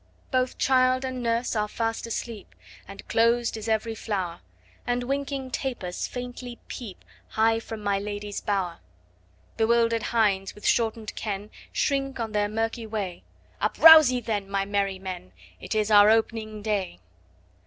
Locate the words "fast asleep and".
1.67-3.07